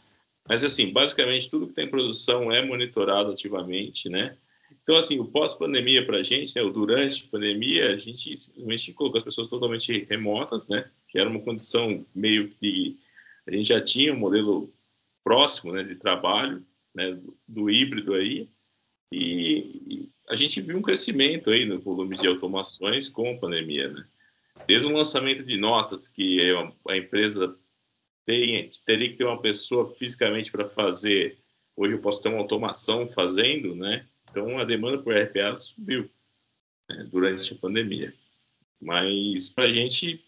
[0.49, 4.37] Mas, assim, basicamente, tudo que tem produção é monitorado ativamente, né?
[4.81, 8.93] Então, assim, o pós-pandemia para a gente, né, o durante a pandemia, a gente simplesmente
[8.93, 10.89] colocou as pessoas totalmente remotas, né?
[11.09, 12.97] Que era uma condição meio que...
[13.45, 14.73] A gente já tinha um modelo
[15.25, 18.49] próximo né, de trabalho, né, do, do híbrido aí,
[19.13, 24.07] e, a gente viu um crescimento aí no volume de automações com a pandemia, né?
[24.67, 26.41] Desde o lançamento de notas, que
[26.89, 27.57] a empresa
[28.25, 31.39] tem, teria que ter uma pessoa fisicamente para fazer,
[31.77, 34.07] hoje eu posso ter uma automação fazendo, né?
[34.31, 36.11] Então a demanda por RPA subiu
[36.89, 37.07] né?
[37.11, 38.13] durante a pandemia.
[38.81, 40.21] Mas para a gente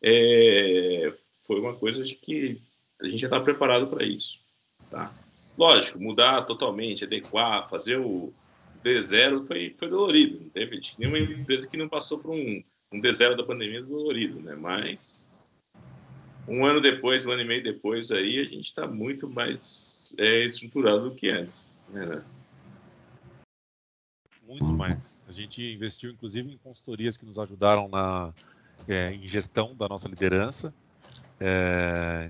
[0.00, 2.60] é, foi uma coisa de que
[3.00, 4.40] a gente já está preparado para isso,
[4.90, 5.12] tá?
[5.58, 8.32] Lógico, mudar totalmente, adequar, fazer o,
[8.84, 10.40] D0 foi, foi dolorido.
[10.40, 14.54] Não teve nenhuma empresa que não passou por um, um D0 da pandemia dolorido, né?
[14.54, 15.28] Mas
[16.46, 20.44] um ano depois, um ano e meio depois, aí a gente está muito mais é,
[20.44, 21.70] estruturado do que antes.
[21.88, 22.22] Né?
[24.46, 25.22] Muito mais.
[25.28, 28.32] A gente investiu, inclusive, em consultorias que nos ajudaram na
[28.88, 30.74] é, em gestão da nossa liderança.
[31.40, 32.28] É,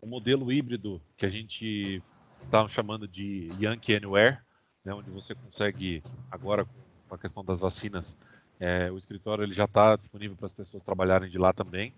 [0.00, 2.02] o modelo híbrido que a gente
[2.42, 4.38] está chamando de Yankee Anywhere,
[4.84, 6.66] né, onde você consegue, agora
[7.08, 8.16] com a questão das vacinas,
[8.60, 11.92] é, o escritório ele já está disponível para as pessoas trabalharem de lá também.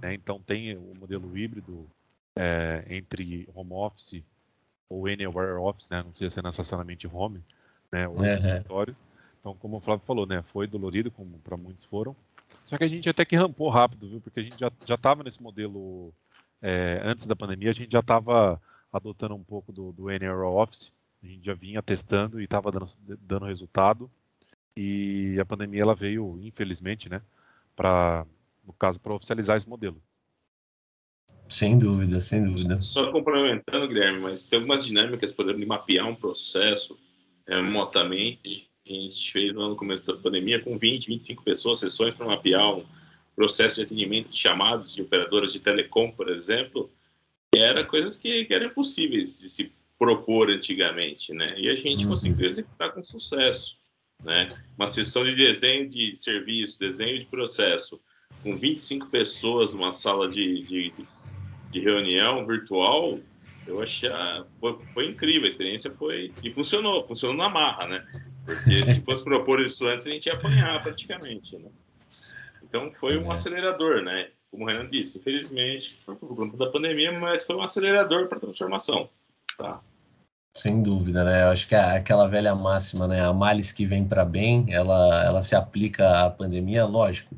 [0.00, 1.86] Né, então tem o modelo híbrido
[2.36, 4.22] é, entre home office
[4.88, 7.42] ou anywhere office, né, não precisa ser necessariamente home,
[7.90, 8.96] né, ou é, escritório.
[9.40, 12.14] Então, como o Flávio falou, né, foi dolorido, como para muitos foram.
[12.64, 14.20] Só que a gente até que rampou rápido, viu?
[14.22, 16.14] Porque a gente já já estava nesse modelo
[16.62, 20.97] é, antes da pandemia, a gente já estava adotando um pouco do, do Anywhere Office
[21.22, 22.88] a gente já vinha testando e estava dando,
[23.20, 24.10] dando resultado.
[24.76, 27.20] E a pandemia ela veio, infelizmente, né,
[27.74, 28.24] para,
[28.64, 30.00] no caso, para oficializar esse modelo.
[31.48, 32.80] Sem dúvida, sem dúvida.
[32.80, 36.98] Só complementando, Guilherme, mas tem algumas dinâmicas, por exemplo, de mapear um processo
[37.46, 38.68] é, remotamente.
[38.86, 42.84] A gente fez no começo da pandemia com 20, 25 pessoas, sessões para mapear um
[43.34, 46.90] processo de atendimento de chamadas de operadoras de telecom, por exemplo,
[47.54, 51.54] era coisas que, que eram impossíveis de se propor antigamente, né?
[51.58, 52.10] E a gente uhum.
[52.10, 53.76] conseguiu executar com sucesso,
[54.22, 54.48] né?
[54.76, 58.00] Uma sessão de desenho de serviço, desenho de processo,
[58.42, 60.92] com 25 pessoas numa sala de, de,
[61.70, 63.18] de reunião virtual,
[63.66, 64.08] eu achei
[64.60, 68.06] foi, foi, incrível, a experiência foi e funcionou, funcionou na marra, né?
[68.46, 71.68] Porque se fosse propor isso antes a gente ia apanhar praticamente, né?
[72.62, 73.30] Então foi um é.
[73.30, 74.30] acelerador, né?
[74.50, 78.38] Como o Renan disse, infelizmente foi por conta da pandemia, mas foi um acelerador para
[78.38, 79.10] a transformação,
[79.58, 79.82] tá?
[80.58, 81.44] Sem dúvida, né?
[81.44, 83.24] Eu acho que é aquela velha máxima, né?
[83.24, 87.36] A males que vem para bem, ela, ela se aplica à pandemia, lógico.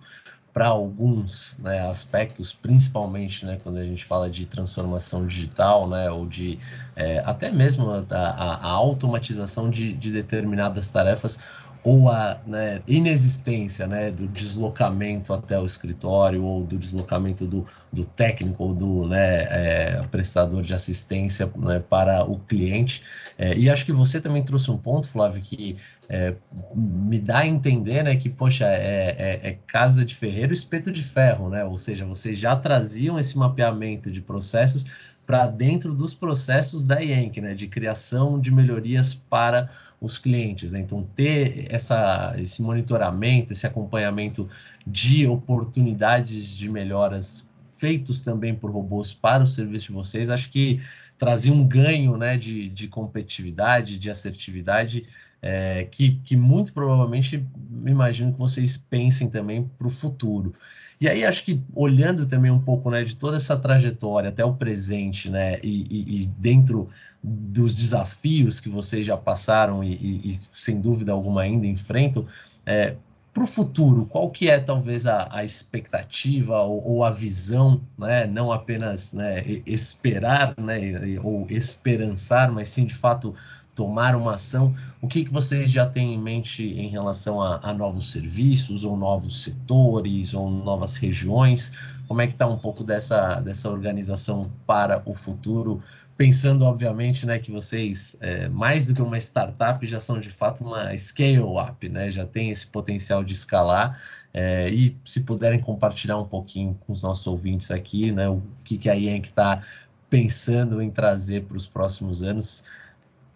[0.52, 6.26] para alguns né, aspectos, principalmente né, quando a gente fala de transformação digital, né, ou
[6.26, 6.58] de
[6.96, 11.38] é, até mesmo a, a, a automatização de, de, determinadas tarefas,
[11.82, 18.04] ou a né, inexistência né, do deslocamento até o escritório, ou do deslocamento do, do
[18.04, 23.02] técnico ou do né, é, prestador de assistência né, para o cliente.
[23.38, 25.76] É, e acho que você também trouxe um ponto, Flávio, que
[26.08, 26.34] é,
[26.74, 31.02] me dá a entender né, que, poxa, é, é, é, casa de ferreiro, espeto de
[31.02, 31.64] ferro, né?
[31.64, 34.84] ou seja, vocês já traziam esse mapeamento de processos
[35.30, 40.72] para dentro dos processos da né, de criação de melhorias para os clientes.
[40.72, 40.80] Né?
[40.80, 44.48] Então, ter essa, esse monitoramento, esse acompanhamento
[44.86, 50.80] de oportunidades de melhoras feitos também por robôs para o serviço de vocês, acho que
[51.18, 55.06] trazia um ganho né, de, de competitividade, de assertividade,
[55.42, 57.44] é, que, que muito provavelmente
[57.86, 60.54] imagino que vocês pensem também para o futuro.
[61.00, 64.52] E aí acho que olhando também um pouco né, de toda essa trajetória até o
[64.52, 66.90] presente, né, e, e, e dentro
[67.22, 72.26] dos desafios que vocês já passaram e, e sem dúvida alguma ainda enfrentam,
[72.66, 72.96] é,
[73.32, 78.26] para o futuro, qual que é talvez a, a expectativa ou, ou, a visão, né,
[78.26, 80.78] não apenas né, esperar né,
[81.22, 83.34] ou esperançar, mas sim de fato
[83.80, 87.72] tomar uma ação, o que, que vocês já têm em mente em relação a, a
[87.72, 91.72] novos serviços, ou novos setores, ou novas regiões?
[92.06, 95.82] Como é que está um pouco dessa, dessa organização para o futuro?
[96.14, 100.62] Pensando, obviamente, né, que vocês, é, mais do que uma startup, já são de fato
[100.62, 102.10] uma scale-up, né?
[102.10, 103.98] já tem esse potencial de escalar.
[104.34, 108.76] É, e se puderem compartilhar um pouquinho com os nossos ouvintes aqui, né, o que,
[108.76, 109.62] que a Yank está
[110.10, 112.62] pensando em trazer para os próximos anos,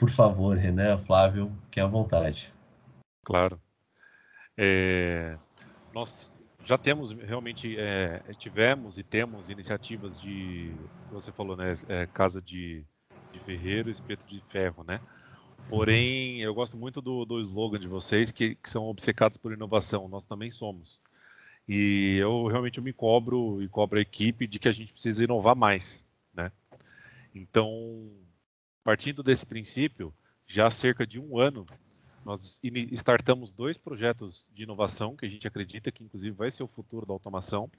[0.05, 2.53] por favor, Renan, Flávio, que à vontade.
[3.23, 3.59] Claro.
[4.55, 5.39] É,
[5.95, 10.75] nós já temos realmente, é, tivemos e temos iniciativas de,
[11.11, 12.85] você falou, né, é, casa de,
[13.33, 15.01] de ferreiro, espeto de ferro, né?
[15.71, 20.07] Porém, eu gosto muito do, do slogan de vocês, que, que são obcecados por inovação.
[20.07, 21.01] Nós também somos.
[21.67, 25.57] E eu realmente me cobro e cobro a equipe de que a gente precisa inovar
[25.57, 26.53] mais, né?
[27.35, 28.11] Então,
[28.85, 30.13] Partindo desse princípio,
[30.47, 31.65] já há cerca de um ano,
[32.23, 32.61] nós
[32.93, 37.07] startamos dois projetos de inovação que a gente acredita que, inclusive, vai ser o futuro
[37.07, 37.71] da automação.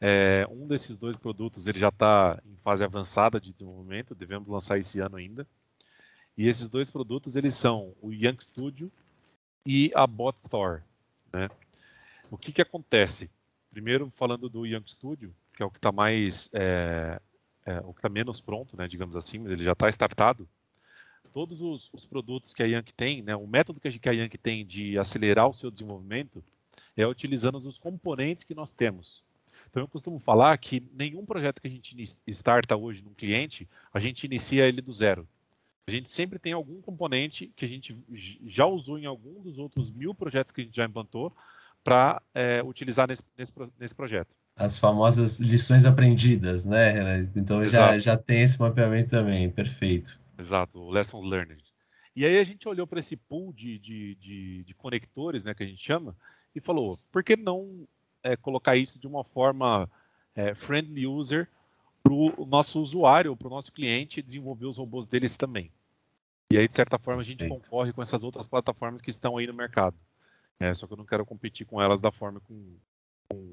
[0.00, 4.78] É, um desses dois produtos ele já está em fase avançada de desenvolvimento, devemos lançar
[4.78, 5.46] esse ano ainda.
[6.36, 8.92] E esses dois produtos eles são o Young Studio
[9.64, 10.82] e a Bot Store.
[11.32, 11.48] Né?
[12.30, 13.30] O que, que acontece?
[13.70, 17.20] Primeiro, falando do Young Studio, que é o que está mais é,
[17.66, 20.48] é, o que está menos pronto, né, digamos assim, mas ele já está startado,
[21.32, 24.28] todos os, os, produtos que a Yankee tem, né, o método que a, que a
[24.40, 26.42] tem de acelerar o seu desenvolvimento
[26.96, 29.22] é utilizando os componentes que nós temos.
[29.68, 31.94] Então eu costumo falar que nenhum projeto que a gente
[32.28, 35.28] starta hoje num cliente, a gente inicia ele do zero.
[35.86, 37.96] A gente sempre tem algum componente que a gente
[38.46, 41.32] já usou em algum dos outros mil projetos que a gente já implantou
[41.84, 47.20] para é, utilizar nesse, nesse, nesse projeto as famosas lições aprendidas, né, Renan?
[47.36, 50.18] Então já, já tem esse mapeamento também, perfeito.
[50.38, 51.62] Exato, lessons learned.
[52.14, 55.62] E aí a gente olhou para esse pool de, de, de, de, conectores, né, que
[55.62, 56.16] a gente chama,
[56.54, 57.86] e falou, por que não
[58.22, 59.88] é, colocar isso de uma forma
[60.34, 61.46] é, friendly user
[62.02, 65.70] para o nosso usuário, para o nosso cliente desenvolver os robôs deles também.
[66.50, 67.62] E aí, de certa forma, a gente Perfeito.
[67.62, 69.96] concorre com essas outras plataformas que estão aí no mercado.
[70.58, 72.76] É, só que eu não quero competir com elas da forma com,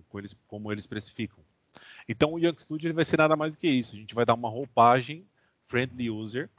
[0.09, 1.39] com, eles, como eles precificam.
[2.07, 3.95] Então o Young Studio ele vai ser nada mais do que isso.
[3.95, 5.25] A gente vai dar uma roupagem
[5.67, 6.49] friendly user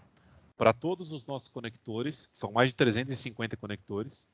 [0.57, 4.29] para todos os nossos conectores, são mais de 350 conectores,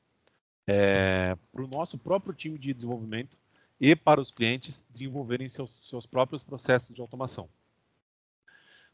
[0.67, 3.37] é, para o nosso próprio time de desenvolvimento
[3.79, 7.49] e para os clientes desenvolverem seus, seus próprios processos de automação.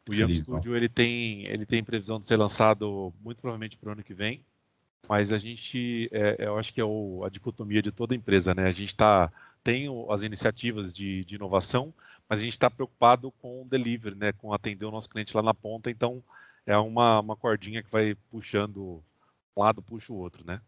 [0.08, 3.92] O Young Studio ele tem, ele tem previsão de ser lançado muito provavelmente para o
[3.92, 4.42] ano que vem,
[5.08, 8.68] mas a gente, é, eu acho que é o, a dicotomia de toda empresa, né?
[8.68, 9.32] A gente está
[9.68, 11.94] tem as iniciativas de, de inovação,
[12.30, 15.44] mas a gente está preocupado com o delivery, né, com atender o nosso cliente lá
[15.44, 16.24] na ponta, então
[16.66, 19.04] é uma, uma cordinha que vai puxando
[19.54, 20.62] um lado, puxa o outro, né?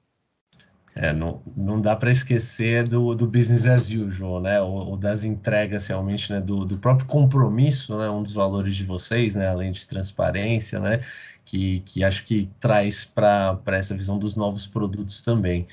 [0.98, 4.60] É, não, não dá para esquecer do, do business as usual, né?
[4.60, 6.42] Ou, ou das entregas realmente, né?
[6.42, 8.10] Do, do próprio compromisso, né?
[8.10, 9.48] Um dos valores de vocês, né?
[9.48, 11.00] Além de transparência, né?
[11.46, 15.68] Que, que acho que traz para essa visão dos novos produtos também.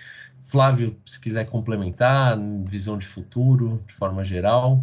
[0.47, 4.83] Flávio, se quiser complementar, visão de futuro, de forma geral.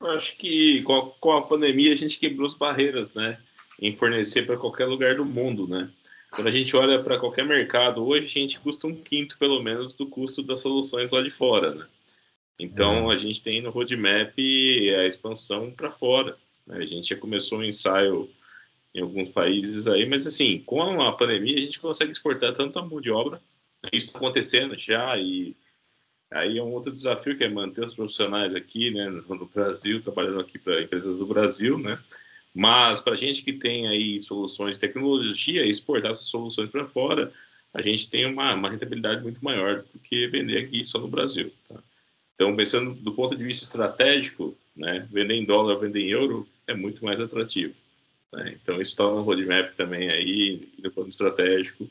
[0.00, 3.38] Acho que com a, com a pandemia a gente quebrou as barreiras, né?
[3.80, 5.88] Em fornecer para qualquer lugar do mundo, né?
[6.30, 9.94] Quando a gente olha para qualquer mercado hoje, a gente custa um quinto, pelo menos,
[9.94, 11.86] do custo das soluções lá de fora, né?
[12.58, 16.36] Então, a gente tem no roadmap a expansão para fora.
[16.66, 16.78] Né?
[16.78, 18.28] A gente já começou um ensaio
[18.94, 22.84] em alguns países aí, mas assim, com a pandemia, a gente consegue exportar tanto a
[22.84, 23.40] mão de obra?
[23.92, 25.56] Isso está acontecendo já, e
[26.30, 30.40] aí é um outro desafio que é manter os profissionais aqui, né, no Brasil, trabalhando
[30.40, 31.98] aqui para empresas do Brasil, né,
[32.54, 37.32] mas para a gente que tem aí soluções de tecnologia, exportar essas soluções para fora,
[37.74, 41.52] a gente tem uma, uma, rentabilidade muito maior do que vender aqui só no Brasil.
[41.68, 41.78] Tá?
[42.34, 46.74] Então, pensando do ponto de vista estratégico, né, vender em dólar, vender em euro é
[46.74, 47.74] muito mais atrativo.
[48.32, 48.56] Né?
[48.62, 51.86] Então, isso está no roadmap também aí, no plano estratégico,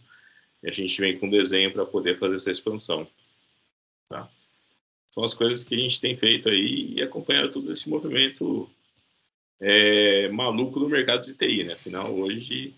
[0.66, 3.08] e a gente vem com desenho para poder fazer essa expansão.
[4.10, 4.28] Tá?
[5.12, 8.68] São as coisas que a gente tem feito aí e acompanhado todo esse movimento
[9.62, 11.74] é, maluco do mercado de TI, né?
[11.74, 12.74] Afinal, hoje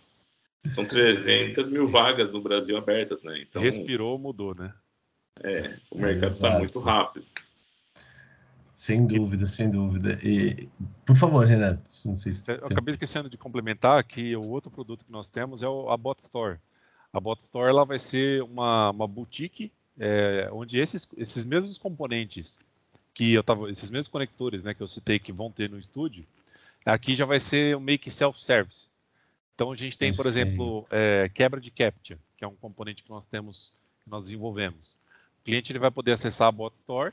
[0.70, 3.42] são 300 mil vagas no Brasil abertas, né?
[3.42, 4.74] Então, Respirou, mudou, né?
[5.42, 7.26] É, o mercado está muito rápido.
[8.74, 10.20] Sem dúvida, sem dúvida.
[10.22, 10.68] E,
[11.06, 11.82] por favor, Renato.
[12.06, 15.64] Não sei se Eu acabei esquecendo de complementar que o outro produto que nós temos
[15.64, 16.60] é a Bot Store.
[17.18, 22.60] A Bot Store ela vai ser uma, uma boutique é, onde esses, esses mesmos componentes
[23.14, 26.26] que eu tava, esses mesmos conectores, né, que eu citei que vão ter no estúdio,
[26.86, 28.90] aqui já vai ser o make self-service.
[29.56, 33.10] Então a gente tem, por exemplo, é, quebra de captcha, que é um componente que
[33.10, 34.96] nós temos, que nós desenvolvemos.
[35.42, 37.12] O cliente ele vai poder acessar a Bot Store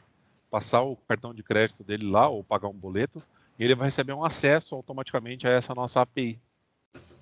[0.54, 3.20] passar o cartão de crédito dele lá ou pagar um boleto,
[3.58, 6.38] e ele vai receber um acesso automaticamente a essa nossa API.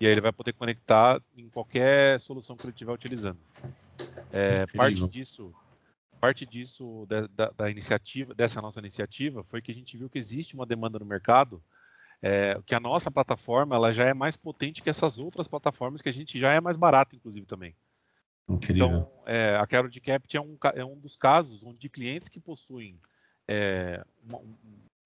[0.01, 3.39] E aí ele vai poder conectar em qualquer solução que ele estiver utilizando.
[4.33, 5.55] É, parte disso,
[6.21, 10.19] parte disso da, da, da, iniciativa, dessa nossa iniciativa, foi que a gente viu que
[10.19, 11.63] existe uma demanda no mercado,
[12.21, 16.09] é, que a nossa plataforma ela já é mais potente que essas outras plataformas que
[16.09, 17.75] a gente já é mais barato, inclusive também.
[18.49, 18.87] Incrível.
[18.87, 22.41] Então, é, a Carol de Capt é um, é um dos casos onde clientes que
[22.41, 22.99] possuem
[23.47, 24.41] é, uma,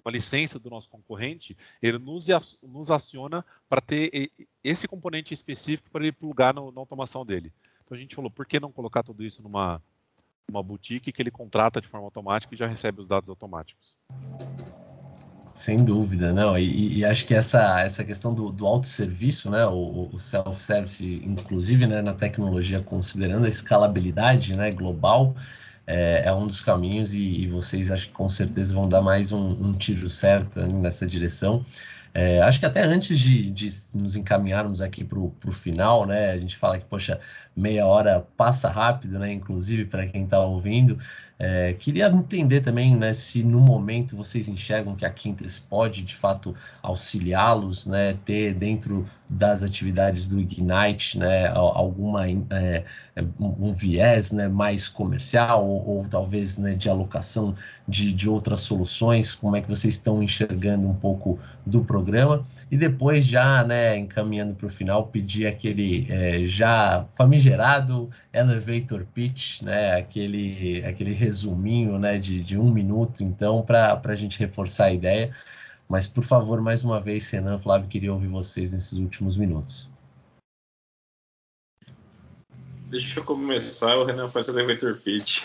[0.06, 2.26] uma, licença do nosso concorrente, ele nos,
[2.62, 4.30] nos aciona para ter
[4.62, 7.52] esse componente específico para ele plugar no, na automação dele.
[7.84, 9.82] Então a gente falou, por que não colocar tudo isso numa
[10.48, 13.96] uma boutique que ele contrata de forma automática e já recebe os dados automáticos?
[15.44, 16.56] Sem dúvida, não.
[16.56, 21.86] E, e, acho que essa, essa questão do, do autosserviço, né, o, o self-service, inclusive
[21.86, 25.34] né, na tecnologia, considerando a escalabilidade né, global,
[25.86, 29.30] é, é um dos caminhos e, e, vocês acho que com certeza vão dar mais
[29.32, 31.64] um, um tiro certo nessa direção.
[32.12, 36.30] É, acho que até antes de, de nos encaminharmos aqui para o final, né?
[36.30, 37.20] A gente fala que, poxa,
[37.54, 39.30] meia hora passa rápido, né?
[39.32, 40.98] Inclusive para quem está ouvindo.
[41.38, 46.16] É, queria entender também né, se no momento vocês enxergam que a Quintes pode de
[46.16, 52.84] fato auxiliá-los, né, ter dentro das atividades do Ignite né, alguma é,
[53.38, 57.54] um viés né, mais comercial ou, ou talvez né, de alocação
[57.86, 62.44] de, de outras soluções, como é que vocês estão enxergando um pouco do programa?
[62.70, 69.62] E depois já né, encaminhando para o final pedir aquele é, já famigerado elevator pitch,
[69.62, 74.92] né, aquele, aquele resuminho né, de, de um minuto, então, para a gente reforçar a
[74.92, 75.34] ideia.
[75.88, 79.88] Mas, por favor, mais uma vez, Renan, Flávio, queria ouvir vocês nesses últimos minutos.
[82.88, 85.44] Deixa eu começar, o Renan faz o elevator pitch.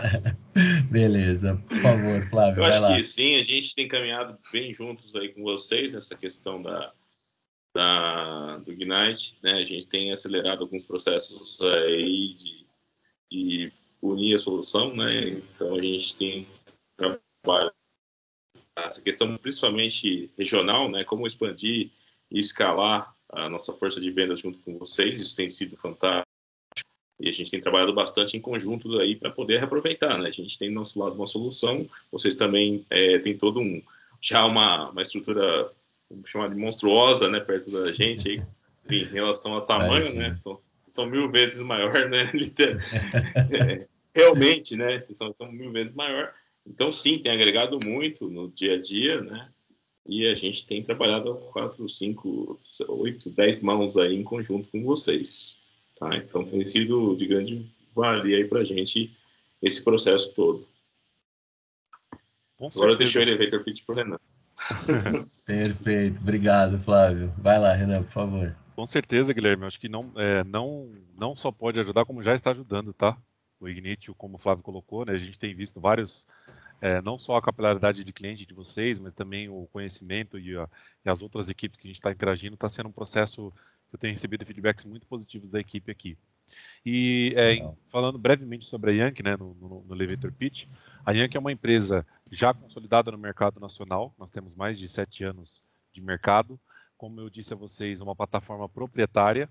[0.90, 2.62] Beleza, por favor, Flávio.
[2.62, 2.96] Eu acho lá.
[2.96, 6.92] que sim, a gente tem caminhado bem juntos aí com vocês nessa questão da,
[7.74, 9.54] da, do Ignite, né?
[9.54, 12.66] A gente tem acelerado alguns processos aí de,
[13.30, 15.28] de unir a solução, né?
[15.28, 16.46] Então a gente tem
[16.96, 17.72] trabalho
[18.76, 21.04] essa questão principalmente regional, né?
[21.04, 21.90] Como expandir
[22.30, 26.26] e escalar a nossa força de vendas junto com vocês, isso tem sido fantástico.
[27.20, 30.28] E a gente tem trabalhado bastante em conjunto aí para poder reaproveitar, né?
[30.28, 33.82] A gente tem do nosso lado uma solução, vocês também é, têm todo um
[34.22, 35.70] já uma, uma estrutura
[36.10, 38.42] vamos chamar de monstruosa, né, perto da gente aí,
[38.90, 40.36] em relação ao tamanho, é, né?
[40.40, 42.30] São, são mil vezes maior, né?
[43.52, 45.00] é, realmente, né?
[45.12, 46.32] São, são mil vezes maior.
[46.66, 49.48] Então, sim, tem agregado muito no dia a dia, né?
[50.06, 55.62] E a gente tem trabalhado quatro, cinco, oito, dez mãos aí em conjunto com vocês,
[55.98, 56.16] tá?
[56.16, 59.16] Então, tem sido de grande valia aí para a gente
[59.62, 60.66] esse processo todo.
[62.58, 64.18] Agora deixa o elevator pitch para o Renan.
[65.46, 67.32] Perfeito, obrigado, Flávio.
[67.38, 68.56] Vai lá, Renan, por favor.
[68.76, 69.64] Com certeza, Guilherme.
[69.64, 73.16] Acho que não, é, não, não só pode ajudar, como já está ajudando, tá?
[73.60, 75.12] O Ignite, como o Flávio colocou, né?
[75.12, 76.26] A gente tem visto vários,
[76.80, 80.68] é, não só a capilaridade de cliente de vocês, mas também o conhecimento e, a,
[81.04, 83.52] e as outras equipes que a gente está interagindo, está sendo um processo
[83.90, 86.16] que eu tenho recebido feedbacks muito positivos da equipe aqui.
[86.84, 87.58] E é,
[87.90, 90.66] falando brevemente sobre a Yankee, né, no, no, no Elevator Pitch,
[91.04, 95.22] a Yankee é uma empresa já consolidada no mercado nacional, nós temos mais de sete
[95.22, 96.58] anos de mercado.
[96.96, 99.48] Como eu disse a vocês, uma plataforma proprietária,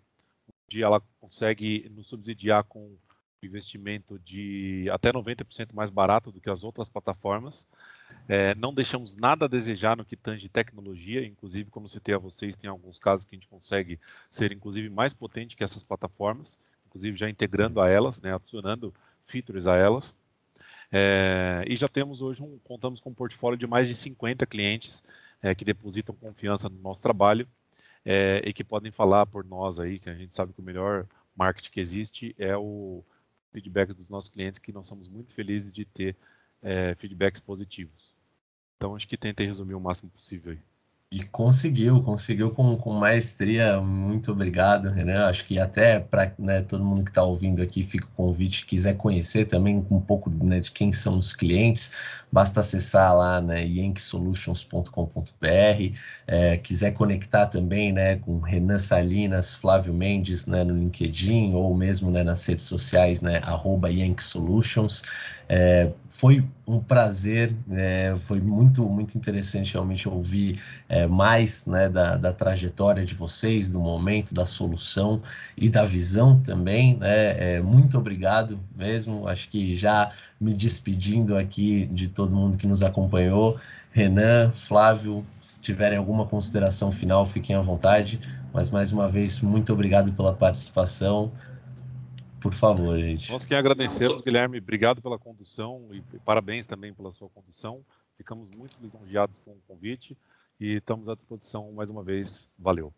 [0.67, 2.95] onde ela consegue nos subsidiar com
[3.41, 7.67] investimento de até 90% mais barato do que as outras plataformas.
[8.27, 12.55] É, não deixamos nada a desejar no que tange tecnologia, inclusive, como citei a vocês,
[12.55, 17.17] tem alguns casos que a gente consegue ser, inclusive, mais potente que essas plataformas, inclusive
[17.17, 18.93] já integrando a elas, né, adicionando
[19.25, 20.17] features a elas.
[20.91, 25.03] É, e já temos hoje, um, contamos com um portfólio de mais de 50 clientes
[25.41, 27.47] é, que depositam confiança no nosso trabalho
[28.03, 31.05] é, e que podem falar por nós aí, que a gente sabe que o melhor
[31.35, 33.03] marketing que existe é o
[33.51, 36.15] feedback dos nossos clientes, que nós somos muito felizes de ter
[36.61, 38.13] é, feedbacks positivos.
[38.77, 40.68] Então, acho que tentei resumir o máximo possível aí.
[41.11, 43.81] E conseguiu, conseguiu com, com maestria.
[43.81, 45.25] Muito obrigado, Renan.
[45.25, 48.95] Acho que até para né, todo mundo que está ouvindo aqui, fica o convite, quiser
[48.95, 51.91] conhecer também um pouco né, de quem são os clientes,
[52.31, 55.97] basta acessar lá né, yanksolutions.com.br.
[56.27, 62.11] É, quiser conectar também né, com Renan Salinas, Flávio Mendes né, no LinkedIn ou mesmo
[62.11, 65.01] né, nas redes sociais, né, arroba yanksolutions.
[65.51, 72.17] É, foi um prazer, é, foi muito, muito interessante realmente ouvir é, mais né, da,
[72.17, 75.23] da, trajetória de vocês, do momento, da solução
[75.57, 76.97] e da visão também.
[76.97, 77.55] Né?
[77.55, 79.27] É, muito obrigado mesmo.
[79.27, 83.57] Acho que já me despedindo aqui de todo mundo que nos acompanhou.
[83.91, 88.19] Renan, Flávio, se tiverem alguma consideração final, fiquem à vontade.
[88.53, 91.31] Mas mais uma vez, muito obrigado pela participação.
[92.41, 93.31] Por favor, gente.
[93.31, 94.59] Nós que agradecemos, Guilherme.
[94.59, 97.83] Obrigado pela condução e parabéns também pela sua condução.
[98.17, 100.17] Ficamos muito lisonjeados com o convite
[100.59, 102.49] e estamos à disposição mais uma vez.
[102.57, 102.93] Valeu.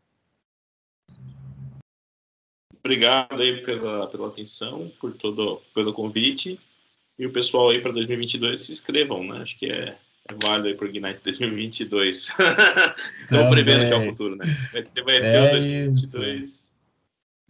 [2.83, 6.59] Obrigado aí pela, pela atenção, por todo pelo convite.
[7.17, 9.41] E o pessoal aí para 2022 se inscrevam, né?
[9.41, 9.95] Acho que é,
[10.27, 12.17] é válido aí para o Ignite 2022.
[13.21, 14.69] Estamos prevendo já o futuro, né?
[14.71, 16.41] Vai ter, vai ter é o 2022.
[16.41, 16.70] Isso.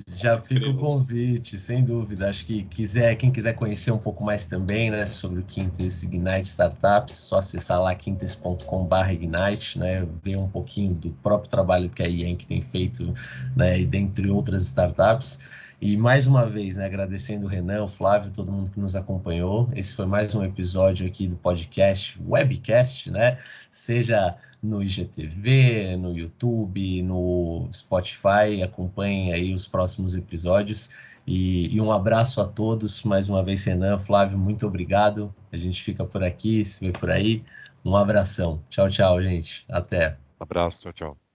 [0.07, 2.29] Já fica o convite, sem dúvida.
[2.29, 6.47] Acho que quiser, quem quiser conhecer um pouco mais também, né, sobre o Quintes Ignite
[6.47, 12.47] Startups, só acessar lá quintes.com/ignite, né, ver um pouquinho do próprio trabalho que a Yankee
[12.47, 13.13] tem feito,
[13.55, 15.39] né, e dentre outras startups.
[15.79, 19.69] E mais uma vez, né, agradecendo o Renan, o Flávio, todo mundo que nos acompanhou.
[19.75, 23.37] Esse foi mais um episódio aqui do podcast, webcast, né?
[23.71, 28.61] Seja no IGTV, no YouTube, no Spotify.
[28.63, 30.89] Acompanhem aí os próximos episódios.
[31.25, 33.03] E, e, um abraço a todos.
[33.03, 35.33] Mais uma vez, Renan, Flávio, muito obrigado.
[35.51, 37.43] A gente fica por aqui, se vê por aí.
[37.83, 38.61] Um abração.
[38.69, 39.65] Tchau, tchau, gente.
[39.69, 40.17] Até.
[40.39, 41.30] abraço, tchau, tchau.